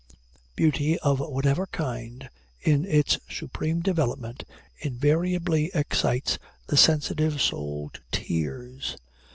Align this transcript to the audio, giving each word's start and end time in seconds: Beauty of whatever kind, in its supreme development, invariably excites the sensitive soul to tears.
Beauty 0.55 0.97
of 0.97 1.19
whatever 1.19 1.67
kind, 1.67 2.27
in 2.59 2.85
its 2.85 3.19
supreme 3.29 3.81
development, 3.81 4.43
invariably 4.79 5.69
excites 5.75 6.39
the 6.65 6.75
sensitive 6.75 7.39
soul 7.39 7.91
to 7.93 8.01
tears. 8.11 8.97